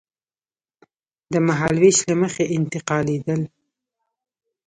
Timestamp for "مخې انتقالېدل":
2.21-3.41